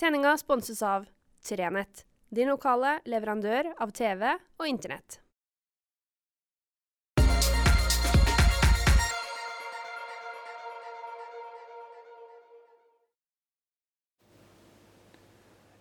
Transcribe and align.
Sendinga 0.00 0.36
sponses 0.36 0.82
av 0.82 1.04
Trenett, 1.48 2.00
din 2.28 2.48
lokale 2.50 2.96
leverandør 3.06 3.68
av 3.78 3.92
TV 3.94 4.24
og 4.58 4.66
Internett. 4.66 5.20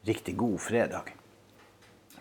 Riktig 0.05 0.36
god 0.38 0.59
fredag. 0.61 1.09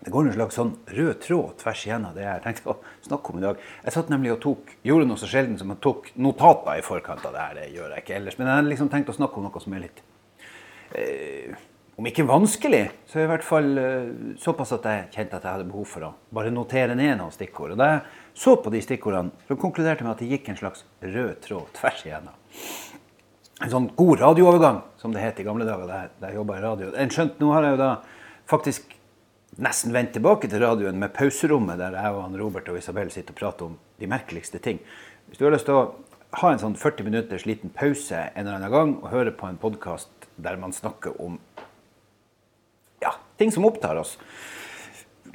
Det 0.01 0.09
går 0.09 0.31
en 0.31 0.33
slags 0.33 0.57
sånn 0.57 0.71
rød 0.87 1.19
tråd 1.27 1.59
tvers 1.61 1.83
igjennom 1.85 2.15
det 2.17 2.25
jeg 2.25 2.43
tenkte 2.47 2.73
å 2.73 2.79
snakke 3.05 3.35
om 3.35 3.43
i 3.43 3.45
dag. 3.45 3.61
Jeg 3.85 3.95
satt 3.99 4.09
nemlig 4.15 4.33
og 4.33 4.39
tok, 4.47 4.73
gjorde 4.89 5.11
noe 5.11 5.21
så 5.21 5.29
sjelden 5.29 5.61
som 5.61 5.75
jeg 5.75 5.83
tok 5.85 6.09
notater 6.17 6.81
i 6.81 6.87
forkant 6.87 7.29
av 7.29 7.37
det 7.37 7.45
her. 7.45 7.61
Det 7.61 7.69
gjør 7.77 7.93
jeg 7.93 8.07
ikke 8.07 8.17
ellers. 8.17 8.39
Men 8.41 8.49
jeg 8.49 8.63
hadde 8.63 8.73
liksom 8.73 8.91
tenkt 8.97 9.13
å 9.13 9.17
snakke 9.19 9.37
om 9.37 9.47
noe 9.51 9.63
som 9.67 9.77
er 9.77 9.85
litt 9.85 10.03
eh, 10.97 11.69
Om 12.03 12.09
ikke 12.11 12.25
vanskelig, 12.27 12.81
så 13.07 13.21
i 13.23 13.27
hvert 13.31 13.45
fall 13.47 13.77
eh, 13.79 14.07
såpass 14.43 14.73
at 14.75 14.87
jeg 14.91 15.03
kjente 15.15 15.37
at 15.39 15.45
jeg 15.47 15.55
hadde 15.55 15.67
behov 15.69 15.85
for 15.87 16.03
å 16.03 16.09
bare 16.35 16.51
notere 16.51 16.97
ned 16.99 17.13
noen 17.21 17.31
stikkord. 17.31 17.77
Og 17.77 17.79
da 17.79 17.87
jeg 17.93 18.01
så 18.43 18.57
på 18.59 18.73
de 18.75 18.81
stikkordene, 18.83 19.31
så 19.47 19.55
konkluderte 19.55 20.03
jeg 20.03 20.09
med 20.09 20.17
at 20.17 20.25
det 20.25 20.31
gikk 20.33 20.49
en 20.51 20.59
slags 20.59 20.83
rød 20.99 21.37
tråd 21.45 21.69
tvers 21.77 22.01
igjennom. 22.03 22.41
En 23.63 23.71
sånn 23.71 23.87
god 24.01 24.25
radioovergang, 24.25 24.81
som 24.99 25.15
det 25.15 25.23
het 25.23 25.39
i 25.39 25.47
gamle 25.47 25.69
dager 25.69 25.87
da 25.87 26.01
jeg, 26.01 26.11
da 26.25 26.33
jobba 26.35 26.57
i 26.59 26.65
radio. 26.65 26.91
En 27.05 27.15
skjønt, 27.15 27.39
nå 27.39 27.53
har 27.55 27.69
jeg 27.69 27.77
jo 27.77 27.81
da 27.85 27.93
faktisk 28.51 28.97
nesten 29.63 29.95
vendt 29.95 30.17
tilbake 30.19 30.51
til 30.51 30.65
radioen 30.65 30.99
med 30.99 31.15
pauserommet, 31.15 31.79
der 31.79 31.95
jeg 32.01 32.17
og 32.19 32.25
han 32.25 32.35
Robert 32.43 32.73
og 32.75 32.83
Isabel 32.83 33.15
sitter 33.15 33.37
og 33.37 33.43
prater 33.45 33.69
om 33.71 33.79
de 34.03 34.11
merkeligste 34.11 34.59
ting. 34.65 34.83
Hvis 35.29 35.39
du 35.39 35.47
har 35.47 35.55
lyst 35.55 35.71
til 35.71 35.79
å 35.79 35.87
ha 36.43 36.51
en 36.51 36.67
sånn 36.67 36.75
40 36.75 37.07
minutters 37.07 37.47
liten 37.47 37.71
pause 37.71 38.27
en 38.27 38.43
eller 38.43 38.59
annen 38.59 38.75
gang 38.75 38.99
og 39.05 39.13
høre 39.15 39.39
på 39.39 39.47
en 39.47 39.63
podkast 39.63 40.11
der 40.43 40.59
man 40.59 40.75
snakker 40.75 41.15
om 41.23 41.39
ting 43.41 43.53
som 43.55 43.67
opptar 43.69 44.01
oss, 44.01 44.17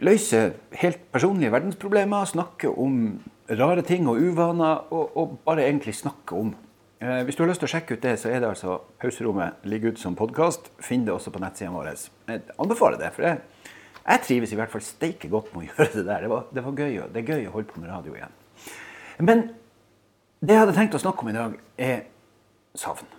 løse 0.04 0.44
helt 0.82 1.02
personlige 1.14 1.54
verdensproblemer, 1.54 2.30
snakke 2.30 2.70
om 2.70 3.18
rare 3.50 3.82
ting 3.88 4.08
og 4.12 4.22
uvaner, 4.22 4.88
og, 4.92 5.18
og 5.18 5.38
bare 5.48 5.66
egentlig 5.66 5.96
snakke 5.98 6.36
om 6.38 6.56
Eh, 7.00 7.24
Hvis 7.24 7.36
du 7.36 7.44
har 7.44 7.52
lyst 7.52 7.62
til 7.62 7.70
å 7.70 7.74
sjekke 7.76 7.94
ut 7.94 8.02
det, 8.02 8.16
så 8.18 8.32
er 8.34 8.42
det 8.42 8.50
altså 8.50 8.80
Pauserommet 8.98 9.66
ligger 9.70 9.94
ute 9.94 10.02
som 10.02 10.16
podkast. 10.18 10.72
Finn 10.82 11.06
det 11.06 11.14
også 11.14 11.30
på 11.34 11.42
nettsidene 11.44 11.78
våre. 11.78 11.94
Jeg 11.94 12.42
anbefaler 12.58 12.98
det, 13.02 13.12
for 13.14 13.28
jeg, 13.28 13.70
jeg 14.02 14.24
trives 14.26 14.54
i 14.54 14.58
hvert 14.58 14.74
fall 14.74 14.86
steike 14.86 15.30
godt 15.30 15.52
med 15.54 15.62
å 15.62 15.68
gjøre 15.70 15.92
det 15.94 16.06
der. 16.08 16.26
Det, 16.26 16.32
var, 16.32 16.48
det, 16.50 16.64
var 16.66 16.82
gøy, 16.82 16.98
det 17.14 17.22
er 17.22 17.30
gøy 17.36 17.46
å 17.50 17.54
holde 17.54 17.70
på 17.70 17.84
med 17.84 17.92
radio 17.94 18.18
igjen. 18.18 18.34
Men 19.22 19.46
det 20.42 20.56
jeg 20.56 20.64
hadde 20.64 20.78
tenkt 20.78 20.98
å 20.98 21.04
snakke 21.04 21.26
om 21.26 21.30
i 21.30 21.38
dag, 21.38 21.54
er 21.78 22.02
savn. 22.78 23.14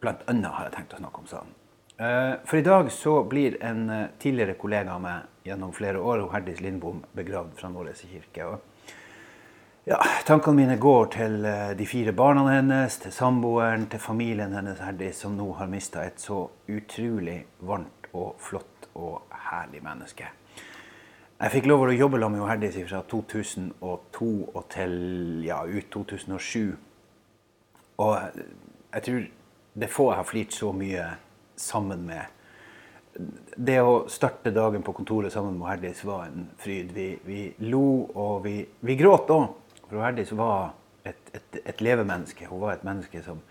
Blant 0.00 0.24
annet 0.32 0.56
har 0.56 0.70
jeg 0.70 0.78
tenkt 0.78 0.96
å 0.96 1.02
snakke 1.02 1.20
om 1.20 1.28
savn. 1.28 1.52
Eh, 2.00 2.34
For 2.44 2.56
i 2.56 2.62
dag 2.62 2.92
så 2.92 3.24
blir 3.24 3.62
en 3.64 3.90
eh, 3.90 4.06
tidligere 4.18 4.54
kollega 4.54 4.94
av 4.94 5.02
meg 5.04 5.44
gjennom 5.44 5.72
flere 5.76 6.00
år, 6.00 6.22
Herdis 6.32 6.62
Lindbom, 6.64 7.02
begravd 7.12 7.58
fra 7.58 7.68
Nåles 7.68 8.00
kirke. 8.08 8.46
Ja, 9.84 9.98
tankene 10.24 10.56
mine 10.56 10.78
går 10.80 11.10
til 11.12 11.44
eh, 11.44 11.74
de 11.76 11.84
fire 11.84 12.16
barna 12.16 12.46
hennes, 12.54 12.96
til 13.04 13.12
samboeren, 13.12 13.84
til 13.92 14.00
familien 14.00 14.56
hennes 14.56 14.80
Herdis, 14.80 15.20
som 15.20 15.36
nå 15.36 15.50
har 15.60 15.68
mista 15.68 16.08
et 16.08 16.24
så 16.24 16.46
utrolig 16.72 17.42
varmt 17.60 18.08
og 18.16 18.40
flott 18.40 18.88
og 18.96 19.20
herlig 19.50 19.84
menneske. 19.84 20.32
Jeg 21.36 21.52
fikk 21.52 21.68
lov 21.68 21.84
å 21.84 21.92
jobbe 21.92 22.26
med 22.30 22.48
Herdis 22.48 22.80
fra 22.88 23.04
2002 23.12 24.34
og 24.54 24.62
til 24.72 25.00
ja, 25.44 25.66
ut 25.68 25.92
2007. 25.92 26.76
Og 28.00 28.14
jeg 28.94 29.02
tror 29.04 29.26
det 29.74 29.84
er 29.84 29.98
få 30.00 30.14
jeg 30.14 30.24
har 30.24 30.32
flirt 30.32 30.56
så 30.56 30.72
mye 30.72 31.10
sammen 31.60 32.04
med. 32.08 32.24
Det 33.56 33.78
å 33.82 34.04
starte 34.08 34.52
dagen 34.54 34.84
på 34.86 34.94
kontoret 34.96 35.32
sammen 35.34 35.58
med 35.58 35.68
Herdis 35.68 36.04
var 36.06 36.28
en 36.28 36.46
fryd. 36.60 36.92
Vi, 36.96 37.08
vi 37.26 37.40
lo, 37.68 38.06
og 38.14 38.44
vi, 38.46 38.62
vi 38.86 38.96
gråt 38.98 39.32
òg. 39.34 39.48
For 39.88 40.00
Herdis 40.04 40.32
var 40.38 40.72
et, 41.04 41.20
et, 41.34 41.60
et 41.64 41.82
levemenneske. 41.84 42.48
Hun 42.48 42.62
var 42.62 42.76
et 42.76 42.86
menneske 42.86 43.22
som, 43.26 43.42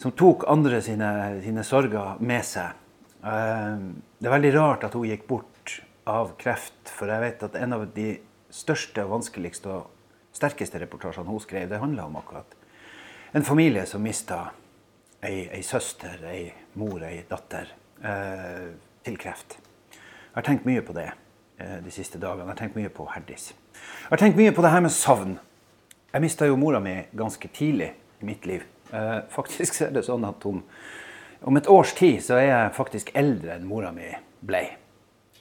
som 0.00 0.14
tok 0.16 0.48
andre 0.50 0.80
sine, 0.84 1.10
sine 1.44 1.64
sorger 1.66 2.20
med 2.24 2.46
seg. 2.48 2.78
Eh, 3.22 3.74
Det 4.18 4.26
er 4.26 4.34
veldig 4.34 4.54
rart 4.56 4.88
at 4.88 4.96
hun 4.98 5.06
gikk 5.06 5.28
bort 5.28 5.76
av 6.08 6.32
kreft, 6.40 6.88
for 6.88 7.12
jeg 7.12 7.22
vet 7.22 7.44
at 7.44 7.58
en 7.60 7.76
av 7.76 7.84
de 7.94 8.08
største, 8.50 9.04
og 9.04 9.18
vanskeligste 9.18 9.68
og 9.68 9.90
sterkeste 10.32 10.80
reportasjene 10.80 11.28
hun 11.28 11.42
skrev, 11.42 11.68
det 11.68 11.82
handla 11.82 12.06
om 12.08 12.16
akkurat 12.16 12.56
en 13.36 13.44
familie 13.44 13.84
som 13.86 14.02
mista 14.02 14.48
ei, 15.22 15.48
ei 15.52 15.62
søster, 15.62 16.20
ei 16.30 16.52
mor, 16.78 17.02
ei 17.06 17.22
datter 17.28 17.70
eh, 18.04 18.68
til 19.06 19.18
kreft. 19.20 19.58
Jeg 19.90 20.36
har 20.36 20.46
tenkt 20.46 20.68
mye 20.68 20.82
på 20.84 20.94
det 20.96 21.08
eh, 21.10 21.78
de 21.82 21.92
siste 21.94 22.20
dagene. 22.22 22.46
Jeg 22.46 22.54
har 22.54 22.60
tenkt 22.62 22.78
mye 22.78 22.92
på 22.94 23.08
Herdis. 23.10 23.50
Jeg 23.74 24.12
har 24.12 24.22
tenkt 24.22 24.38
mye 24.38 24.54
på 24.54 24.64
det 24.64 24.72
her 24.72 24.84
med 24.84 24.94
savn. 24.94 25.38
Jeg 26.12 26.24
mista 26.24 26.46
jo 26.48 26.58
mora 26.60 26.80
mi 26.80 26.94
ganske 27.16 27.50
tidlig 27.54 27.90
i 28.22 28.28
mitt 28.28 28.46
liv. 28.48 28.64
Eh, 28.92 29.18
faktisk 29.32 29.82
er 29.84 29.96
det 29.96 30.06
sånn 30.06 30.26
at 30.28 30.46
om, 30.48 30.62
om 31.44 31.58
et 31.58 31.70
års 31.70 31.94
tid 31.98 32.22
så 32.24 32.38
er 32.38 32.48
jeg 32.48 32.76
faktisk 32.78 33.12
eldre 33.18 33.58
enn 33.58 33.66
mora 33.68 33.90
mi 33.94 34.12
ble. 34.46 34.64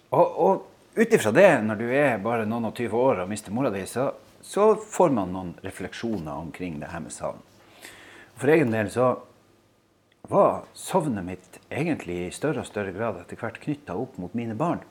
Og, 0.10 0.26
og 0.26 0.98
ut 0.98 1.14
ifra 1.14 1.32
det, 1.36 1.50
når 1.68 1.80
du 1.80 1.88
er 1.94 2.18
bare 2.24 2.48
noen 2.50 2.72
og 2.72 2.80
20 2.80 2.98
år 2.98 3.24
og 3.24 3.30
mister 3.30 3.54
mora 3.54 3.70
di, 3.74 3.84
så, 3.86 4.10
så 4.42 4.72
får 4.82 5.14
man 5.14 5.34
noen 5.36 5.56
refleksjoner 5.62 6.34
omkring 6.34 6.80
det 6.82 6.90
her 6.90 7.04
med 7.04 7.14
savn. 7.14 7.44
For 8.38 8.50
egen 8.54 8.74
del 8.74 8.90
så 8.94 9.12
var 10.30 10.68
savnet 10.76 11.26
mitt 11.26 11.60
egentlig 11.72 12.18
i 12.26 12.32
større 12.36 12.64
og 12.64 12.70
større 12.70 12.94
grad 12.96 13.20
etter 13.22 13.40
hvert 13.40 13.60
knytta 13.64 13.96
opp 13.96 14.18
mot 14.22 14.34
mine 14.36 14.56
barn. 14.58 14.84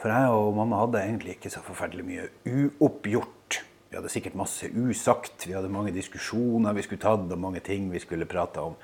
For 0.00 0.12
jeg 0.12 0.32
og 0.32 0.54
mamma 0.56 0.80
hadde 0.80 1.02
egentlig 1.02 1.36
ikke 1.36 1.52
så 1.52 1.60
forferdelig 1.64 2.04
mye 2.06 2.26
uoppgjort. 2.48 3.60
Vi 3.90 3.98
hadde 3.98 4.12
sikkert 4.12 4.38
masse 4.38 4.68
usagt, 4.70 5.44
vi 5.48 5.56
hadde 5.56 5.72
mange 5.72 5.92
diskusjoner 5.92 6.76
vi 6.76 6.84
skulle 6.86 7.02
tatt, 7.02 7.26
og 7.26 7.40
mange 7.40 7.60
ting 7.64 7.90
vi 7.92 8.00
skulle 8.00 8.28
prate 8.28 8.62
om. 8.62 8.76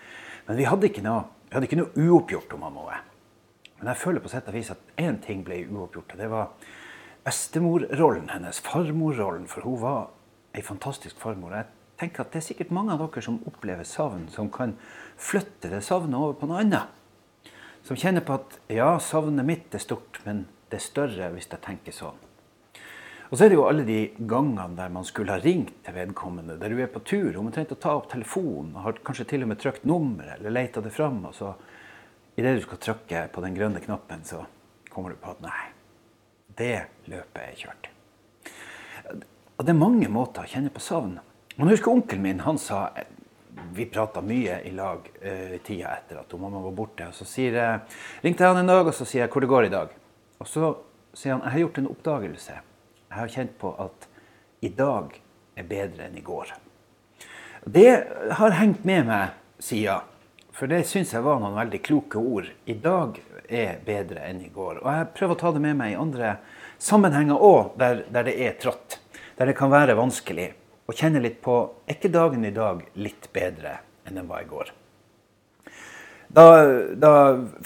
Men 0.48 0.58
vi 0.58 0.66
hadde 0.68 0.90
ikke 0.90 1.04
noe, 1.04 1.24
hadde 1.52 1.68
ikke 1.68 1.78
noe 1.80 2.08
uoppgjort 2.08 2.56
om 2.56 2.66
mamma 2.66 2.84
og 2.84 2.90
jeg. 2.92 3.04
Men 3.78 3.92
jeg 3.92 4.00
føler 4.02 4.24
på 4.24 4.32
sett 4.32 4.48
og 4.50 4.56
vis 4.56 4.72
at 4.72 5.00
én 5.00 5.20
ting 5.24 5.44
ble 5.46 5.62
uoppgjort, 5.68 6.12
og 6.16 6.20
det 6.20 6.28
var 6.32 6.72
bestemorrollen 7.26 8.30
hennes, 8.32 8.60
farmorrollen. 8.64 9.48
For 9.50 9.64
hun 9.66 9.80
var 9.82 10.00
ei 10.56 10.64
fantastisk 10.64 11.20
farmor. 11.20 11.52
Jeg 11.56 11.68
tenker 12.00 12.24
at 12.24 12.34
det 12.34 12.42
er 12.42 12.46
sikkert 12.50 12.74
mange 12.74 12.94
av 12.94 13.02
dere 13.02 13.24
som 13.24 13.40
opplever 13.48 13.86
savn, 13.88 14.26
som 14.32 14.50
kan 14.52 14.76
flytte 15.16 15.70
det 15.72 15.82
savnet 15.84 16.18
over 16.18 16.36
på 16.40 16.48
noe 16.50 16.62
annet. 16.64 16.92
Som 17.86 17.98
kjenner 17.98 18.24
på 18.26 18.36
at 18.36 18.58
ja, 18.72 18.96
savnet 19.02 19.46
mitt 19.46 19.74
er 19.74 19.82
stort, 19.82 20.20
men 20.26 20.44
det 20.70 20.80
er 20.80 20.86
større 20.86 21.30
hvis 21.34 21.48
jeg 21.48 21.62
tenker 21.64 21.94
sånn. 21.94 22.22
Og 23.26 23.38
så 23.38 23.46
er 23.46 23.50
det 23.50 23.56
jo 23.58 23.66
alle 23.66 23.82
de 23.86 24.00
gangene 24.30 24.76
der 24.78 24.92
man 24.94 25.06
skulle 25.06 25.34
ha 25.34 25.42
ringt 25.42 25.72
til 25.86 25.96
vedkommende, 25.96 26.58
der 26.60 26.70
du 26.70 26.82
er 26.82 26.90
på 26.92 27.02
tur, 27.02 27.32
og 27.32 27.46
man 27.48 27.54
trengte 27.54 27.74
å 27.74 27.82
ta 27.82 27.96
opp 27.98 28.10
telefonen, 28.12 28.76
har 28.84 29.00
kanskje 29.06 29.26
til 29.32 29.46
og 29.46 29.50
med 29.50 29.62
trykt 29.62 29.86
nummeret 29.88 30.38
eller 30.38 30.54
leita 30.54 30.82
det 30.84 30.94
fram, 30.94 31.24
og 31.26 31.34
så 31.34 31.54
idet 32.38 32.58
du 32.58 32.62
skal 32.66 32.82
trykke 32.84 33.24
på 33.34 33.42
den 33.42 33.56
grønne 33.56 33.82
knappen, 33.82 34.22
så 34.28 34.44
kommer 34.92 35.10
du 35.14 35.18
på 35.18 35.32
at 35.32 35.42
nei, 35.42 35.64
det 36.58 36.76
løpet 37.10 37.42
er 37.42 37.58
kjørt. 37.64 37.90
Og 39.56 39.64
det 39.64 39.72
er 39.72 39.80
mange 39.80 40.10
måter 40.12 40.44
å 40.44 40.50
kjenne 40.50 40.70
på 40.70 40.84
savn. 40.84 41.16
Man 41.56 41.68
husker 41.68 41.90
onkelen 41.90 42.22
min, 42.22 42.40
han 42.40 42.58
sa 42.58 42.90
Vi 43.72 43.86
prata 43.86 44.20
mye 44.20 44.60
i 44.64 44.70
lag 44.70 44.98
uh, 45.24 45.56
tida 45.64 45.94
etter 45.96 46.18
at 46.20 46.32
mamma 46.40 46.60
var 46.60 46.72
borte. 46.76 47.06
og 47.08 47.14
Så 47.14 47.24
sier 47.24 47.56
jeg, 47.56 47.78
ringte 48.20 48.44
jeg 48.44 48.52
han 48.52 48.60
en 48.60 48.68
dag 48.68 48.84
og 48.84 48.94
så 48.94 49.06
sier 49.08 49.24
jeg, 49.24 49.30
hvor 49.32 49.44
det 49.44 49.48
går 49.48 49.68
i 49.68 49.72
dag. 49.72 49.94
Og 50.40 50.48
så 50.48 50.74
sier 51.16 51.32
han 51.32 51.46
jeg 51.46 51.54
har 51.54 51.62
gjort 51.64 51.80
en 51.80 51.88
oppdagelse. 51.94 52.56
Jeg 53.08 53.16
har 53.16 53.32
kjent 53.32 53.54
på 53.60 53.72
at 53.86 54.08
i 54.60 54.68
dag 54.68 55.16
er 55.56 55.68
bedre 55.70 56.10
enn 56.10 56.18
i 56.20 56.24
går. 56.24 56.52
Det 57.64 57.88
har 58.36 58.58
hengt 58.60 58.84
med 58.84 59.08
meg 59.08 59.32
sida. 59.58 60.02
For 60.56 60.68
det 60.68 60.84
syns 60.88 61.12
jeg 61.12 61.24
var 61.24 61.40
noen 61.40 61.56
veldig 61.56 61.80
kloke 61.84 62.20
ord. 62.20 62.52
I 62.68 62.76
dag 62.80 63.16
er 63.48 63.80
bedre 63.84 64.28
enn 64.28 64.44
i 64.44 64.52
går. 64.52 64.84
Og 64.84 64.92
jeg 64.92 65.08
prøver 65.16 65.36
å 65.36 65.40
ta 65.40 65.56
det 65.56 65.64
med 65.64 65.80
meg 65.80 65.94
i 65.94 65.98
andre 66.00 66.36
sammenhenger 66.76 67.40
òg, 67.40 67.74
der, 67.80 68.04
der 68.12 68.28
det 68.28 68.36
er 68.44 68.56
trått. 68.60 69.00
Der 69.40 69.48
det 69.48 69.56
kan 69.56 69.72
være 69.72 69.96
vanskelig. 69.96 70.52
Og 70.86 70.94
kjenne 70.94 71.22
litt 71.22 71.40
på 71.42 71.58
er 71.86 71.96
ikke 71.96 72.12
dagen 72.14 72.46
i 72.46 72.54
dag 72.54 72.84
litt 72.94 73.28
bedre 73.34 73.80
enn 74.06 74.18
den 74.20 74.28
var 74.30 74.44
i 74.44 74.50
går. 74.50 74.70
Da, 76.36 76.46
da 76.94 77.12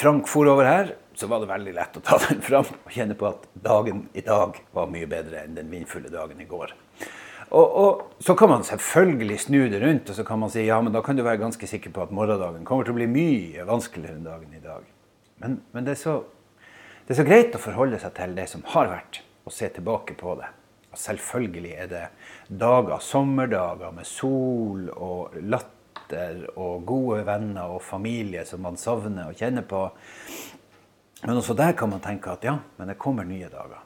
Frank 0.01 0.29
for 0.29 0.49
over 0.49 0.69
her, 0.69 0.95
så 1.15 1.29
var 1.29 1.43
det 1.43 1.51
veldig 1.51 1.73
lett 1.77 1.97
å 1.99 2.03
ta 2.05 2.17
den 2.29 2.41
fram 2.45 2.69
og 2.69 2.93
kjenne 2.95 3.17
på 3.19 3.29
at 3.29 3.45
dagen 3.61 4.07
i 4.17 4.25
dag 4.25 4.57
var 4.77 4.93
mye 4.93 5.09
bedre 5.11 5.45
enn 5.45 5.57
den 5.59 5.69
vindfulle 5.73 6.13
dagen 6.13 6.41
i 6.41 6.49
går. 6.49 6.73
Og, 7.51 7.67
og 7.67 8.23
Så 8.23 8.37
kan 8.39 8.53
man 8.53 8.65
selvfølgelig 8.65 9.41
snu 9.45 9.59
det 9.69 9.83
rundt 9.83 10.11
og 10.13 10.17
så 10.17 10.25
kan 10.25 10.39
man 10.41 10.53
si 10.53 10.65
ja, 10.69 10.79
men 10.81 10.95
da 10.95 11.03
kan 11.05 11.19
du 11.19 11.25
være 11.27 11.43
ganske 11.43 11.67
sikker 11.67 11.93
på 11.93 12.05
at 12.05 12.15
morgendagen 12.15 12.65
kommer 12.69 12.87
til 12.87 12.95
å 12.95 13.01
bli 13.01 13.09
mye 13.11 13.67
vanskeligere 13.69 14.17
enn 14.17 14.29
dagen 14.29 14.55
i 14.55 14.63
dag. 14.65 14.87
Men, 15.43 15.59
men 15.75 15.89
det, 15.89 15.97
er 15.97 16.01
så, 16.01 16.17
det 17.09 17.17
er 17.17 17.21
så 17.21 17.27
greit 17.27 17.57
å 17.57 17.63
forholde 17.63 18.01
seg 18.01 18.15
til 18.17 18.37
det 18.39 18.47
som 18.53 18.65
har 18.77 18.93
vært, 18.93 19.23
og 19.49 19.57
se 19.57 19.69
tilbake 19.73 20.17
på 20.21 20.37
det. 20.39 20.53
Selvfølgelig 20.97 21.75
er 21.79 21.91
det 21.91 22.07
dager, 22.49 22.99
sommerdager 22.99 23.93
med 23.95 24.09
sol 24.09 24.89
og 24.91 25.37
latter 25.43 26.49
og 26.59 26.83
gode 26.87 27.21
venner 27.29 27.77
og 27.77 27.85
familie 27.87 28.43
som 28.47 28.65
man 28.67 28.79
savner 28.81 29.31
og 29.31 29.39
kjenner 29.39 29.63
på. 29.63 29.85
Men 31.23 31.37
også 31.37 31.55
der 31.55 31.77
kan 31.79 31.93
man 31.93 32.03
tenke 32.03 32.33
at 32.33 32.45
ja, 32.45 32.57
men 32.79 32.91
det 32.91 32.99
kommer 32.99 33.29
nye 33.29 33.51
dager. 33.53 33.85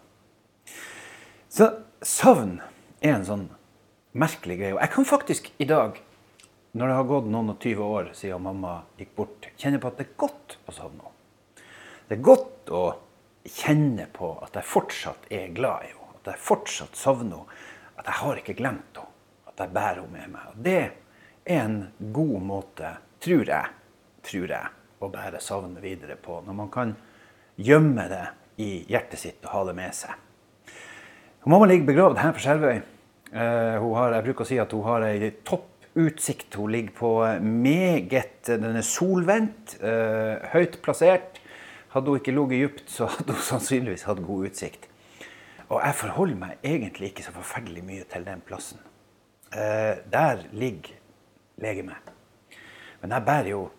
Så 1.51 1.69
savn 2.01 2.57
er 3.03 3.19
en 3.19 3.27
sånn 3.29 3.49
merkelig 4.15 4.57
greie. 4.61 4.75
Og 4.77 4.81
jeg 4.83 4.93
kan 4.95 5.09
faktisk 5.09 5.51
i 5.59 5.67
dag, 5.69 5.99
når 6.75 6.91
det 6.91 6.97
har 6.99 7.11
gått 7.11 7.29
noen 7.31 7.53
og 7.53 7.59
20 7.63 7.91
år 7.99 8.13
siden 8.17 8.43
mamma 8.47 8.79
gikk 8.99 9.13
bort, 9.19 9.51
kjenne 9.61 9.81
på 9.83 9.91
at 9.91 10.01
det 10.01 10.09
er 10.09 10.17
godt 10.25 10.57
å 10.65 10.75
savne 10.75 11.05
henne. 11.05 11.67
Det 12.09 12.17
er 12.19 12.25
godt 12.25 12.73
å 12.75 12.85
kjenne 13.45 14.09
på 14.13 14.33
at 14.45 14.57
jeg 14.59 14.71
fortsatt 14.71 15.29
er 15.33 15.53
glad 15.57 15.85
i 15.85 15.93
henne. 15.93 16.04
At 16.25 16.33
jeg 16.33 16.41
fortsatt 16.41 16.97
savner 16.97 17.43
henne. 17.45 17.63
At 18.01 18.09
jeg 18.09 18.19
har 18.23 18.39
ikke 18.41 18.57
glemt 18.57 18.97
henne. 18.97 19.11
At 19.51 19.61
jeg 19.61 19.75
bærer 19.77 20.01
henne 20.01 20.13
med 20.17 20.31
meg. 20.33 20.47
Og 20.51 20.63
det 20.65 20.79
er 20.81 21.59
en 21.61 21.77
god 22.17 22.39
måte, 22.41 22.95
tror 23.21 23.45
jeg, 23.45 23.75
tror 24.25 24.55
jeg, 24.57 24.71
å 25.05 25.11
bære 25.13 25.43
savnet 25.45 25.85
videre 25.85 26.17
på. 26.17 26.41
Når 26.47 26.57
man 26.57 26.73
kan 26.73 26.95
gjemme 27.61 28.09
det 28.09 28.25
i 28.65 28.71
hjertet 28.89 29.21
sitt 29.21 29.45
og 29.45 29.53
ha 29.53 29.63
det 29.69 29.77
med 29.77 29.95
seg. 29.97 30.17
Mamma 31.45 31.69
ligger 31.69 31.91
begravd 31.91 32.23
her 32.23 32.33
på 32.33 32.41
Skjervøy. 32.41 32.81
Har, 33.35 34.15
jeg 34.15 34.25
bruker 34.25 34.47
å 34.47 34.49
si 34.49 34.59
at 34.63 34.73
hun 34.73 34.87
har 34.87 35.05
ei 35.11 35.29
topputsikt. 35.45 36.57
Hun 36.57 36.73
ligger 36.73 36.97
på 36.97 37.11
meget 37.45 38.49
Den 38.49 38.79
er 38.79 38.87
solvendt, 38.87 39.77
uh, 39.83 40.41
høyt 40.55 40.81
plassert. 40.85 41.43
Hadde 41.93 42.11
hun 42.11 42.23
ikke 42.23 42.35
ligget 42.35 42.65
dypt, 42.65 42.91
så 42.91 43.11
hadde 43.13 43.37
hun 43.37 43.45
sannsynligvis 43.45 44.07
hatt 44.09 44.25
god 44.25 44.49
utsikt. 44.49 44.89
Og 45.69 45.81
jeg 45.81 45.95
forholder 45.95 46.41
meg 46.41 46.67
egentlig 46.67 47.11
ikke 47.11 47.25
så 47.27 47.33
forferdelig 47.35 47.85
mye 47.85 48.05
til 48.11 48.27
den 48.27 48.43
plassen. 48.45 48.81
Eh, 49.55 50.03
der 50.13 50.45
ligger 50.53 50.99
legemet. 51.57 52.13
Men 53.01 53.11
jeg 53.11 53.25
bærer 53.25 53.49
jo 53.49 53.71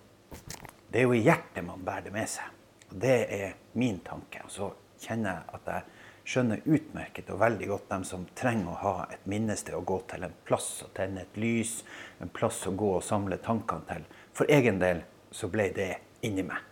Det 0.91 1.01
er 1.01 1.03
jo 1.03 1.13
i 1.13 1.23
hjertet 1.23 1.63
man 1.65 1.85
bærer 1.85 2.01
det 2.05 2.11
med 2.13 2.27
seg. 2.27 2.47
Og 2.89 3.01
det 3.01 3.15
er 3.33 3.53
min 3.73 3.99
tanke. 3.99 4.39
Og 4.43 4.51
så 4.51 4.69
kjenner 5.01 5.31
jeg 5.31 5.43
at 5.53 5.65
jeg 5.67 5.81
skjønner 6.25 6.61
utmerket 6.65 7.29
og 7.29 7.39
veldig 7.39 7.67
godt 7.67 7.89
dem 7.91 8.05
som 8.07 8.23
trenger 8.37 8.71
å 8.71 8.77
ha 8.81 8.93
et 9.13 9.25
minnested 9.29 9.75
å 9.75 9.83
gå 9.85 9.99
til, 10.09 10.23
en 10.23 10.37
plass 10.47 10.69
å 10.85 10.89
tenne 10.95 11.25
et 11.25 11.37
lys, 11.37 11.83
en 12.23 12.31
plass 12.33 12.63
å 12.69 12.73
gå 12.77 12.93
og 12.95 13.03
samle 13.03 13.37
tankene 13.43 13.85
til. 13.89 14.05
For 14.33 14.49
egen 14.49 14.79
del 14.81 15.03
så 15.35 15.49
ble 15.51 15.67
det 15.75 15.91
inni 16.25 16.45
meg. 16.47 16.63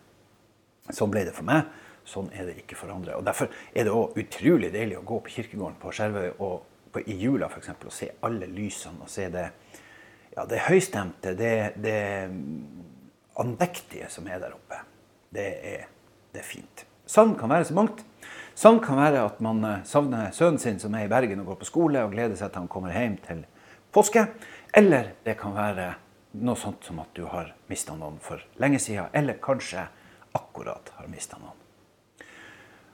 Sånn 0.90 1.12
ble 1.12 1.26
det 1.28 1.36
for 1.36 1.48
meg. 1.48 1.68
Sånn 2.06 2.30
er 2.36 2.50
det 2.50 2.58
ikke 2.64 2.78
for 2.78 2.92
andre. 2.94 3.16
Og 3.18 3.26
Derfor 3.26 3.50
er 3.72 3.88
det 3.88 3.96
òg 3.96 4.18
utrolig 4.20 4.72
deilig 4.74 5.00
å 5.00 5.08
gå 5.08 5.20
på 5.24 5.36
kirkegården 5.38 5.80
på 5.82 5.94
Skjervøy 5.96 6.30
og 6.34 6.56
på, 6.94 7.04
i 7.10 7.18
jula 7.18 7.50
f.eks. 7.50 7.74
og 7.74 7.94
se 7.96 8.10
alle 8.28 8.50
lysene 8.52 9.06
og 9.06 9.12
se 9.12 9.30
det, 9.34 9.48
ja, 10.36 10.46
det 10.50 10.64
høystemte, 10.68 11.34
det, 11.40 11.54
det 11.82 12.00
andektige 13.40 14.10
som 14.12 14.28
er 14.28 14.42
der 14.44 14.58
oppe. 14.58 14.82
Det 15.34 15.48
er, 15.74 15.88
det 16.34 16.44
er 16.44 16.48
fint. 16.48 16.86
Sånn 17.10 17.34
kan 17.40 17.52
være 17.52 17.68
så 17.70 17.78
mangt. 17.78 18.04
Sånn 18.56 18.78
kan 18.84 19.00
være 19.00 19.24
at 19.26 19.40
man 19.44 19.64
eh, 19.66 19.82
savner 19.90 20.30
sønnen 20.36 20.62
sin 20.62 20.78
som 20.82 20.94
er 20.94 21.08
i 21.08 21.12
Bergen 21.12 21.42
og 21.42 21.52
går 21.52 21.64
på 21.64 21.70
skole, 21.72 22.04
og 22.06 22.14
gleder 22.14 22.38
seg 22.38 22.52
til 22.52 22.64
han 22.64 22.70
kommer 22.72 22.94
hjem 22.94 23.18
til 23.26 23.42
påske. 23.94 24.28
Eller 24.74 25.16
det 25.26 25.36
kan 25.40 25.56
være 25.58 25.90
noe 26.44 26.58
sånt 26.58 26.86
som 26.86 27.02
at 27.02 27.12
du 27.18 27.26
har 27.30 27.52
mista 27.70 27.98
noen 27.98 28.22
for 28.22 28.42
lenge 28.62 28.80
siden, 28.82 29.10
eller 29.14 29.42
kanskje 29.42 29.88
akkurat 30.38 30.94
har 31.00 31.10
mista 31.10 31.42
noen. 31.42 31.63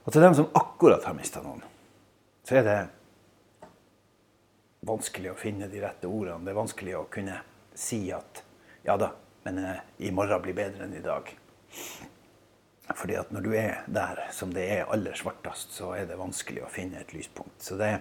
Og 0.04 0.12
til 0.12 0.24
dem 0.24 0.36
som 0.36 0.48
akkurat 0.56 1.04
har 1.04 1.16
mista 1.16 1.42
noen, 1.44 1.62
så 2.46 2.60
er 2.60 2.66
det 2.66 2.78
vanskelig 4.88 5.32
å 5.32 5.38
finne 5.38 5.68
de 5.68 5.82
rette 5.82 6.08
ordene. 6.08 6.44
Det 6.44 6.54
er 6.54 6.60
vanskelig 6.60 6.94
å 6.96 7.08
kunne 7.12 7.40
si 7.76 8.06
at 8.14 8.42
ja 8.86 8.96
da, 9.00 9.10
men 9.44 9.60
eh, 9.60 9.82
i 10.08 10.12
morgen 10.14 10.40
blir 10.44 10.56
bedre 10.56 10.86
enn 10.86 10.96
i 10.96 11.04
dag. 11.04 11.28
Fordi 12.90 13.16
at 13.20 13.30
når 13.30 13.44
du 13.44 13.52
er 13.54 13.84
der 13.86 14.24
som 14.34 14.54
det 14.54 14.64
er 14.72 14.88
aller 14.90 15.14
svartest, 15.18 15.76
så 15.76 15.92
er 15.94 16.08
det 16.08 16.18
vanskelig 16.18 16.64
å 16.64 16.72
finne 16.72 17.04
et 17.04 17.12
lyspunkt. 17.14 17.60
Så 17.62 17.76
det, 17.78 17.92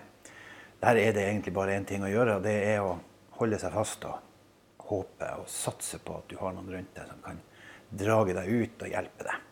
der 0.82 1.02
er 1.04 1.14
det 1.14 1.28
egentlig 1.28 1.54
bare 1.54 1.76
én 1.78 1.86
ting 1.88 2.06
å 2.06 2.10
gjøre, 2.10 2.40
og 2.40 2.48
det 2.48 2.56
er 2.72 2.82
å 2.82 2.96
holde 3.38 3.60
seg 3.62 3.76
fast 3.76 4.08
og 4.10 4.88
håpe 4.90 5.30
og 5.38 5.52
satse 5.52 6.00
på 6.02 6.18
at 6.18 6.32
du 6.32 6.40
har 6.40 6.56
noen 6.56 6.72
rundt 6.74 6.96
deg 6.98 7.12
som 7.12 7.22
kan 7.28 7.44
drage 7.90 8.34
deg 8.38 8.50
ut 8.50 8.88
og 8.88 8.96
hjelpe 8.96 9.28
deg. 9.28 9.49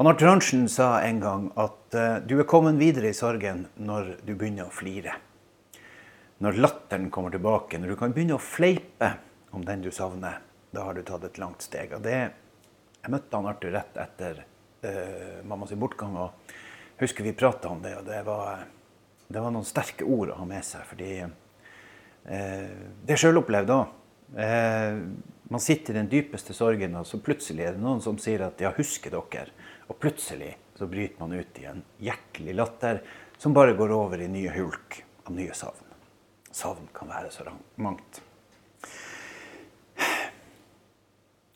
Og 0.00 0.14
Tranchen 0.16 0.62
sa 0.72 1.02
en 1.04 1.18
gang 1.20 1.42
at 1.60 1.92
uh, 1.92 2.22
du 2.24 2.38
er 2.40 2.46
kommet 2.48 2.78
videre 2.80 3.10
i 3.10 3.16
sorgen 3.16 3.66
når 3.76 4.14
du 4.24 4.30
begynner 4.32 4.70
å 4.70 4.72
flire. 4.72 5.12
Når 6.40 6.56
latteren 6.56 7.10
kommer 7.12 7.34
tilbake, 7.34 7.76
når 7.76 7.92
du 7.92 7.96
kan 8.00 8.14
begynne 8.16 8.38
å 8.38 8.40
fleipe 8.40 9.10
om 9.52 9.66
den 9.66 9.84
du 9.84 9.90
savner, 9.92 10.38
da 10.72 10.86
har 10.86 10.96
du 10.96 11.02
tatt 11.04 11.26
et 11.28 11.36
langt 11.42 11.60
steg. 11.66 11.92
Og 11.92 12.00
det 12.06 12.16
jeg 12.16 13.12
møtte 13.12 13.36
han 13.36 13.50
Arthur 13.52 13.76
rett 13.76 14.00
etter 14.00 14.40
uh, 14.40 15.44
mammas 15.44 15.76
bortgang. 15.76 16.16
og 16.16 16.56
husker 17.02 17.28
vi 17.28 17.36
prata 17.36 17.68
om 17.68 17.84
det, 17.84 17.98
og 18.00 18.08
det 18.08 18.24
var, 18.24 18.64
det 19.28 19.36
var, 19.36 19.52
noen 19.52 19.68
sterke 19.68 20.08
ord 20.08 20.32
å 20.32 20.40
ha 20.40 20.48
med 20.48 20.64
seg. 20.64 20.88
Fordi 20.88 21.12
uh, 21.28 22.72
det 23.04 23.18
er 23.18 23.20
sjølopplevd 23.20 23.76
òg. 23.76 23.96
Eh, 24.36 24.96
man 25.50 25.60
sitter 25.60 25.94
i 25.94 25.98
den 25.98 26.10
dypeste 26.10 26.54
sorgen, 26.54 26.94
og 27.00 27.06
så 27.08 27.18
plutselig 27.18 27.64
er 27.66 27.74
det 27.74 27.82
noen 27.82 28.02
som 28.02 28.18
sier 28.22 28.44
at 28.46 28.60
'ja, 28.60 28.70
husker 28.76 29.10
dere'? 29.10 29.50
Og 29.90 29.98
plutselig 29.98 30.54
så 30.78 30.86
bryter 30.86 31.18
man 31.18 31.34
ut 31.34 31.58
i 31.58 31.66
en 31.66 31.82
hjertelig 31.98 32.54
latter 32.54 33.00
som 33.40 33.54
bare 33.56 33.74
går 33.74 33.92
over 33.92 34.22
i 34.22 34.28
nye 34.30 34.52
hulk 34.54 35.00
av 35.26 35.34
nye 35.34 35.54
savn. 35.56 35.86
Savn 36.54 36.86
kan 36.94 37.10
være 37.10 37.30
så 37.34 37.46
mangt. 37.82 38.22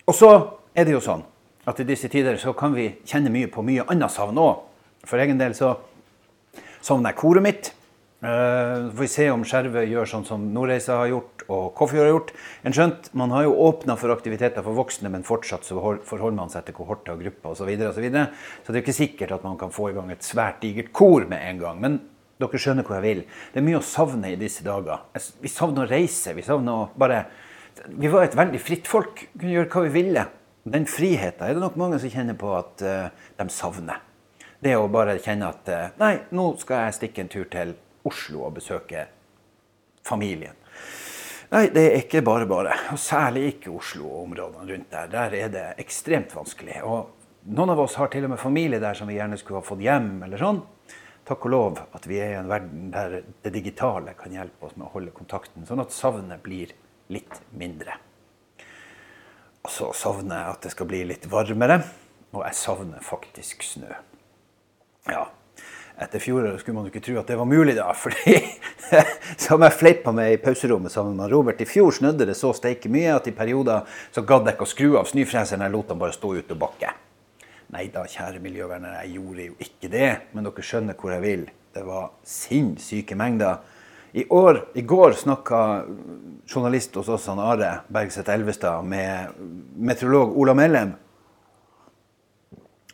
Og 0.04 0.14
så 0.14 0.30
er 0.74 0.84
det 0.84 0.96
jo 0.96 1.02
sånn 1.04 1.22
at 1.64 1.80
i 1.80 1.86
disse 1.88 2.10
tider 2.12 2.36
så 2.40 2.52
kan 2.56 2.74
vi 2.76 2.90
kjenne 3.08 3.32
mye 3.32 3.48
på 3.48 3.64
mye 3.64 3.86
annet 3.88 4.12
savn 4.12 4.38
òg. 4.40 4.60
For 5.06 5.20
egen 5.22 5.40
del 5.40 5.54
så 5.56 5.76
savner 6.84 7.12
jeg 7.12 7.20
koret 7.22 7.44
mitt. 7.44 7.70
Uh, 8.24 8.88
får 8.94 9.02
vi 9.02 9.08
se 9.12 9.24
om 9.28 9.42
Skjervøy 9.44 9.84
gjør 9.90 10.08
sånn 10.08 10.22
som 10.24 10.44
Nordreisa 10.54 10.94
har 11.02 11.10
gjort 11.10 11.42
og 11.52 11.74
Kåfjord 11.76 12.06
har 12.06 12.12
gjort. 12.12 12.30
En 12.64 12.72
skjønt, 12.72 13.10
Man 13.12 13.34
har 13.34 13.44
jo 13.44 13.52
åpna 13.66 13.98
for 14.00 14.14
aktiviteter 14.14 14.64
for 14.64 14.72
voksne, 14.72 15.10
men 15.12 15.26
fortsatt 15.26 15.66
så 15.68 15.76
forholder 15.76 16.38
man 16.38 16.48
seg 16.48 16.64
til 16.64 16.74
kohorter 16.78 17.12
og 17.12 17.20
grupper 17.20 17.50
osv. 17.50 17.58
Så, 17.58 17.68
videre, 17.68 17.90
og 17.90 17.94
så, 17.94 18.00
videre. 18.00 18.30
så 18.64 18.72
det 18.72 18.80
er 18.80 18.84
ikke 18.86 18.96
sikkert 18.96 19.34
at 19.36 19.44
man 19.44 19.58
kan 19.60 19.74
få 19.74 19.90
i 19.90 19.96
gang 19.96 20.10
et 20.10 20.24
svært 20.24 20.62
digert 20.62 20.92
kor 20.96 21.26
med 21.28 21.44
en 21.50 21.60
gang. 21.60 21.82
Men 21.82 22.00
dere 22.40 22.62
skjønner 22.64 22.86
hvor 22.86 22.96
jeg 22.96 23.04
vil. 23.04 23.22
Det 23.52 23.60
er 23.60 23.68
mye 23.68 23.82
å 23.82 23.84
savne 23.84 24.32
i 24.32 24.40
disse 24.40 24.64
dager. 24.64 25.04
Vi 25.44 25.52
savner 25.52 25.84
å 25.84 25.92
reise. 25.92 26.32
Vi 26.32 26.46
savner 26.46 26.72
å 26.72 26.88
bare 26.96 27.26
Vi 27.90 28.08
var 28.08 28.24
et 28.24 28.36
veldig 28.38 28.60
fritt 28.62 28.88
folk. 28.88 29.26
Kunne 29.36 29.52
gjøre 29.52 29.68
hva 29.68 29.84
vi 29.84 29.94
ville. 30.00 30.26
Den 30.64 30.88
friheten 30.88 31.44
er 31.44 31.52
det 31.52 31.60
nok 31.60 31.76
mange 31.76 32.00
som 32.00 32.08
kjenner 32.08 32.36
på 32.40 32.56
at 32.56 32.80
uh, 32.88 33.08
de 33.36 33.50
savner. 33.52 34.00
Det 34.64 34.78
å 34.78 34.88
bare 34.88 35.18
kjenne 35.20 35.50
at 35.52 35.68
uh, 35.68 35.90
Nei, 36.00 36.14
nå 36.32 36.54
skal 36.56 36.86
jeg 36.86 36.96
stikke 37.02 37.20
en 37.20 37.32
tur 37.34 37.44
til 37.52 37.74
Oslo 38.04 38.44
og 38.46 38.56
besøke 38.58 39.06
familien. 40.04 40.56
Nei, 41.54 41.68
det 41.70 41.82
er 41.86 41.98
ikke 42.00 42.22
bare 42.24 42.48
bare. 42.50 42.74
Og 42.92 42.98
særlig 42.98 43.46
ikke 43.52 43.72
Oslo 43.74 44.08
og 44.08 44.22
områdene 44.24 44.72
rundt 44.72 44.90
der. 44.90 45.10
Der 45.12 45.36
er 45.38 45.52
det 45.52 45.66
ekstremt 45.82 46.34
vanskelig. 46.34 46.80
Og 46.82 47.12
noen 47.54 47.74
av 47.74 47.82
oss 47.84 47.96
har 48.00 48.10
til 48.12 48.26
og 48.26 48.34
med 48.34 48.42
familie 48.42 48.80
der 48.82 48.96
som 48.98 49.10
vi 49.10 49.18
gjerne 49.18 49.38
skulle 49.38 49.60
ha 49.60 49.66
fått 49.66 49.84
hjem. 49.84 50.16
eller 50.26 50.40
sånn. 50.40 50.62
Takk 51.24 51.46
og 51.46 51.52
lov 51.54 51.78
at 51.96 52.08
vi 52.08 52.18
er 52.20 52.34
i 52.34 52.40
en 52.40 52.50
verden 52.50 52.90
der 52.92 53.22
det 53.44 53.52
digitale 53.54 54.12
kan 54.18 54.32
hjelpe 54.34 54.66
oss 54.66 54.74
med 54.76 54.88
å 54.88 54.92
holde 54.92 55.14
kontakten, 55.16 55.64
sånn 55.64 55.80
at 55.80 55.94
savnet 55.94 56.42
blir 56.44 56.74
litt 57.08 57.38
mindre. 57.56 57.96
Og 59.64 59.72
så 59.72 59.88
savner 59.96 60.42
jeg 60.42 60.56
at 60.56 60.66
det 60.66 60.72
skal 60.74 60.90
bli 60.90 61.00
litt 61.08 61.24
varmere, 61.32 61.78
og 62.34 62.42
jeg 62.44 62.58
savner 62.58 63.00
faktisk 63.04 63.64
snø. 63.64 63.88
Ja, 65.08 65.30
etter 65.98 66.18
fjoråret 66.18 66.60
skulle 66.60 66.78
man 66.78 66.88
jo 66.88 66.92
ikke 66.92 67.04
tro 67.06 67.16
at 67.20 67.28
det 67.30 67.38
var 67.38 67.48
mulig, 67.48 67.76
da. 67.78 67.92
fordi 68.04 68.36
som 69.40 69.62
jeg 69.62 69.78
fleipa 69.78 70.12
med 70.14 70.34
i 70.34 70.40
pauserommet 70.42 70.92
sammen 70.92 71.16
med 71.18 71.30
Robert, 71.32 71.62
i 71.62 71.68
fjor 71.68 71.94
snødde 71.94 72.26
det 72.30 72.36
så 72.38 72.52
steike 72.56 72.90
mye 72.92 73.14
at 73.14 73.28
i 73.30 73.36
perioder 73.36 73.86
så 74.14 74.24
gadd 74.26 74.48
jeg 74.48 74.58
ikke 74.58 74.66
å 74.66 74.72
skru 74.72 74.88
av 75.00 75.10
snøfreseren, 75.10 75.62
jeg 75.64 75.74
lot 75.74 75.92
den 75.92 76.00
bare 76.02 76.16
stå 76.16 76.32
ute 76.34 76.56
og 76.56 76.62
bakke. 76.66 76.94
Nei 77.74 77.86
da, 77.90 78.04
kjære 78.06 78.42
miljøvernere, 78.42 79.04
jeg 79.04 79.16
gjorde 79.18 79.46
jo 79.48 79.54
ikke 79.66 79.90
det, 79.90 80.10
men 80.34 80.46
dere 80.46 80.66
skjønner 80.66 80.98
hvor 80.98 81.14
jeg 81.14 81.24
vil. 81.24 81.46
Det 81.74 81.82
var 81.86 82.10
sinnssyke 82.28 83.16
mengder. 83.18 83.62
I, 84.14 84.28
år, 84.30 84.60
I 84.78 84.84
går 84.86 85.16
snakka 85.18 85.60
journalist 86.46 86.94
hos 86.94 87.08
oss, 87.10 87.26
Are 87.28 87.70
Bergseth 87.90 88.30
Elvestad, 88.30 88.86
med 88.86 89.40
meteorolog 89.74 90.36
Ola 90.38 90.54
Mellem. 90.54 90.92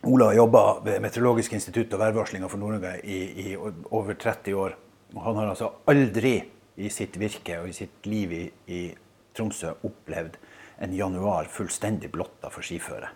Ola 0.03 0.25
har 0.25 0.33
jobba 0.33 0.79
ved 0.81 1.01
Meteorologisk 1.01 1.53
institutt 1.53 1.91
og 1.93 1.99
værvarslinga 2.01 2.47
for 2.49 2.57
Nord-Norge 2.57 2.95
i, 3.05 3.17
i, 3.43 3.51
over 3.93 4.15
30 4.17 4.55
år. 4.57 4.73
Og 5.13 5.19
han 5.27 5.37
har 5.37 5.51
altså 5.51 5.67
aldri 5.91 6.39
i 6.81 6.89
sitt 6.89 7.19
virke 7.21 7.59
og 7.61 7.69
i 7.69 7.75
sitt 7.77 8.09
liv 8.09 8.33
i, 8.33 8.41
i 8.73 8.79
Tromsø 9.37 9.75
opplevd 9.85 10.39
en 10.81 10.97
januar 10.97 11.51
fullstendig 11.53 12.09
blotta 12.15 12.49
for 12.49 12.65
skiføre. 12.65 13.13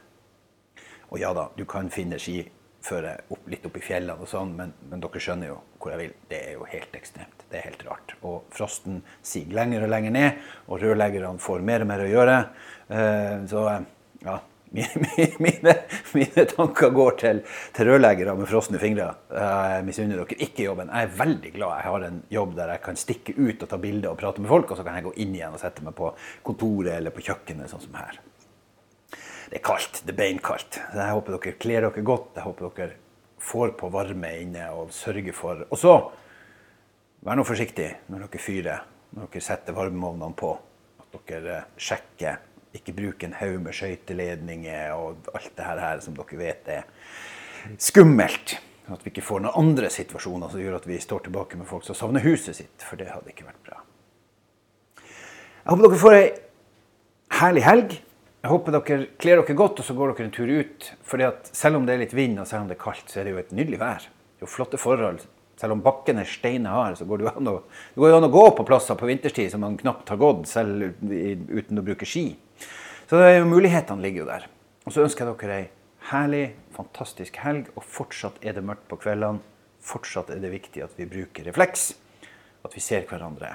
Og 1.10 1.18
ja 1.24 1.34
da, 1.34 1.48
du 1.58 1.65
kan 1.65 1.89
finne 1.89 2.22
skiføre 2.22 3.18
opp, 3.34 3.50
litt 3.50 3.65
oppi 3.65 3.82
fjellene 3.82 4.22
og 4.22 4.30
sånn, 4.30 4.54
men, 4.54 4.77
men, 4.86 5.01
dere 5.01 5.25
skjønner 5.25 5.56
jo 5.56 5.60
hvor 5.82 5.96
jeg 5.96 6.04
vil. 6.04 6.18
Det 6.30 6.44
er 6.51 6.58
jo 6.60 6.70
helt 6.70 7.01
ekstremt. 7.01 7.48
Det 7.50 7.63
er 7.63 7.72
helt 7.72 7.86
rart. 7.89 8.13
Og 8.22 8.44
frosten 8.54 9.01
siger 9.25 9.58
lenger 9.58 9.88
og 9.88 9.96
lenger 9.96 10.13
ned, 10.13 10.50
og 10.70 10.86
rørleggerne 10.86 11.42
får 11.42 11.65
mer 11.65 11.82
og 11.82 11.96
mer 11.96 12.06
å 12.06 12.12
gjøre. 12.13 12.42
Uh, 12.94 13.42
så 13.50 13.72
ja, 14.22 14.44
mine, 14.75 15.74
mine, 16.15 16.45
tanker 16.51 16.89
går 16.95 17.17
til, 17.22 17.41
til 17.75 17.89
rørleggere 17.89 18.36
med 18.36 18.50
frosne 18.50 18.81
fingre. 18.81 19.07
Jeg 19.31 19.86
misunner 19.88 20.22
dere 20.22 20.39
ikke 20.48 20.65
jobben. 20.67 20.91
Jeg 20.91 21.07
er 21.07 21.17
veldig 21.19 21.51
glad 21.55 21.75
jeg 21.77 21.88
har 21.89 22.07
en 22.10 22.22
jobb 22.34 22.55
der 22.57 22.74
jeg 22.75 22.84
kan 22.86 23.00
stikke 23.00 23.36
ut 23.38 23.63
og 23.63 23.72
ta 23.72 23.79
bilder 23.81 24.12
og 24.12 24.19
prate 24.19 24.43
med 24.43 24.51
folk, 24.51 24.72
og 24.72 24.79
så 24.79 24.86
kan 24.88 25.00
jeg 25.00 25.07
gå 25.07 25.15
inn 25.24 25.36
igjen 25.38 25.55
og 25.55 25.62
sette 25.62 25.86
meg 25.86 25.95
på 25.98 26.12
kontoret 26.45 26.98
eller 26.98 27.15
på 27.15 27.24
kjøkkenet, 27.25 27.72
sånn 27.72 27.86
som 27.86 28.00
her. 28.00 28.19
Det 29.50 29.62
er 29.62 29.65
kaldt. 29.65 30.01
Det 30.03 30.12
er 30.12 30.19
beinkaldt. 30.19 30.79
Jeg 30.95 31.15
håper 31.15 31.38
dere 31.38 31.57
kler 31.62 31.86
dere 31.86 32.05
godt. 32.05 32.31
Jeg 32.36 32.48
håper 32.48 32.72
dere 32.75 32.98
får 33.45 33.75
på 33.79 33.89
varme 33.93 34.31
inne 34.41 34.69
og 34.74 34.93
sørger 34.95 35.36
for 35.38 35.67
Og 35.69 35.77
så, 35.77 35.93
vær 37.25 37.38
nå 37.38 37.45
forsiktig 37.45 37.91
når 38.10 38.25
dere 38.25 38.41
fyrer, 38.41 38.81
når 39.15 39.29
dere 39.29 39.45
setter 39.45 39.77
varmeovnene 39.77 40.36
på. 40.36 40.51
At 41.05 41.19
dere 41.29 41.62
sjekker. 41.77 42.41
Ikke 42.75 42.96
bruke 42.96 43.27
en 43.27 43.38
haug 43.39 43.60
med 43.63 43.75
skøyteledninger 43.77 44.94
og 44.96 45.29
alt 45.34 45.51
det 45.55 45.67
her 45.67 46.03
som 46.03 46.17
dere 46.17 46.39
vet 46.39 46.72
er 46.82 46.88
skummelt. 47.82 48.58
At 48.91 49.01
vi 49.01 49.10
ikke 49.10 49.25
får 49.25 49.41
noen 49.41 49.58
andre 49.58 49.89
situasjoner 49.89 50.51
som 50.51 50.62
gjør 50.62 50.77
at 50.77 50.88
vi 50.89 51.00
står 51.01 51.25
tilbake 51.25 51.58
med 51.58 51.70
folk 51.70 51.86
som 51.88 51.98
savner 51.98 52.25
huset 52.25 52.58
sitt. 52.58 52.75
For 52.86 53.00
det 53.00 53.10
hadde 53.10 53.32
ikke 53.32 53.48
vært 53.48 53.63
bra. 53.65 53.79
Jeg 55.00 55.72
håper 55.72 55.88
dere 55.88 56.01
får 56.03 56.17
ei 56.20 56.25
herlig 57.39 57.63
helg. 57.65 57.96
Jeg 58.46 58.51
håper 58.51 58.75
dere 58.75 59.05
kler 59.17 59.39
dere 59.41 59.58
godt, 59.58 59.79
og 59.82 59.88
så 59.88 59.96
går 59.98 60.12
dere 60.13 60.27
en 60.27 60.36
tur 60.36 60.51
ut. 60.51 60.91
At 61.25 61.50
selv 61.50 61.79
om 61.79 61.88
det 61.88 61.96
er 61.96 62.03
litt 62.03 62.13
vind 62.13 62.38
og 62.38 62.46
selv 62.46 62.65
om 62.65 62.70
det 62.70 62.77
er 62.77 62.84
kaldt, 62.84 63.08
så 63.10 63.22
er 63.22 63.25
det 63.25 63.34
jo 63.34 63.41
et 63.41 63.55
nydelig 63.58 63.82
vær. 63.82 64.05
Det 64.05 64.44
er 64.44 64.46
jo 64.46 64.51
flotte 64.53 64.77
forhold. 64.77 65.24
Selv 65.58 65.74
om 65.74 65.82
bakken 65.82 66.20
er 66.20 66.29
steinhard, 66.29 67.00
så 67.00 67.08
går 67.08 67.17
det 67.17 67.25
jo 67.25 67.32
an 67.32 67.50
å, 67.50 67.55
det 67.96 68.03
jo 68.03 68.17
an 68.20 68.27
å 68.27 68.34
gå 68.34 68.44
på 68.58 68.65
plasser 68.67 68.98
på 69.00 69.08
vinterstid 69.10 69.53
som 69.53 69.63
man 69.63 69.79
knapt 69.79 70.12
har 70.12 70.20
gått, 70.20 70.46
selv 70.51 70.91
uten 71.01 71.79
å 71.79 71.86
bruke 71.86 72.05
ski. 72.05 72.27
Så 73.05 73.19
det 73.21 73.27
er 73.31 73.38
jo 73.39 73.50
mulighetene 73.50 74.01
ligger 74.01 74.24
jo 74.24 74.29
der. 74.29 74.47
Og 74.85 74.93
så 74.93 75.03
ønsker 75.05 75.25
jeg 75.25 75.38
dere 75.41 75.59
ei 75.59 75.67
herlig, 76.09 76.45
fantastisk 76.75 77.38
helg, 77.41 77.69
og 77.75 77.85
fortsatt 77.85 78.41
er 78.45 78.57
det 78.57 78.65
mørkt 78.65 78.88
på 78.89 79.00
kveldene. 79.01 79.43
Fortsatt 79.85 80.31
er 80.33 80.41
det 80.41 80.53
viktig 80.53 80.81
at 80.85 80.97
vi 80.97 81.05
bruker 81.09 81.45
refleks, 81.45 81.91
at 82.65 82.74
vi 82.74 82.81
ser 82.81 83.05
hverandre. 83.09 83.53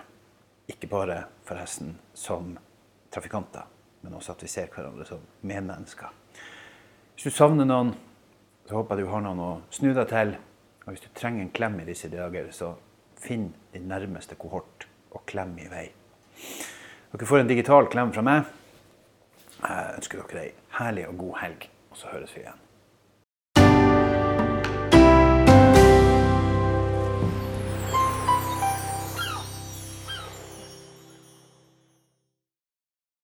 Ikke 0.70 0.90
bare 0.90 1.24
forresten 1.46 1.96
som 2.14 2.54
trafikanter 3.10 3.66
men 4.00 4.14
også 4.16 4.34
at 4.34 4.44
vi 4.44 4.48
ser 4.48 4.70
hverandre 4.72 5.06
som 5.08 5.24
medmennesker. 5.46 6.12
Hvis 7.14 7.28
du 7.28 7.36
savner 7.36 7.68
noen, 7.68 7.92
så 8.68 8.78
håper 8.78 8.96
jeg 8.96 9.06
du 9.06 9.12
har 9.12 9.24
noen 9.24 9.42
å 9.44 9.50
snu 9.74 9.90
deg 9.92 10.06
til. 10.10 10.36
Og 10.86 10.94
hvis 10.94 11.04
du 11.04 11.10
trenger 11.16 11.44
en 11.44 11.52
klem 11.54 11.76
i 11.82 11.88
disse 11.88 12.08
dager, 12.12 12.48
så 12.54 12.72
finn 13.20 13.50
din 13.74 13.90
nærmeste 13.90 14.38
kohort 14.40 14.86
og 15.12 15.26
klem 15.28 15.52
i 15.60 15.68
vei. 15.68 15.88
Dere 17.10 17.28
får 17.28 17.42
en 17.42 17.50
digital 17.50 17.90
klem 17.92 18.14
fra 18.14 18.24
meg. 18.24 18.48
Jeg 19.60 19.92
ønsker 19.96 20.22
dere 20.22 20.44
ei 20.46 20.52
herlig 20.78 21.06
og 21.08 21.18
god 21.18 21.34
helg, 21.42 21.68
og 21.90 21.96
så 21.96 22.06
høres 22.12 22.36
vi 22.36 22.40
igjen. 22.40 22.60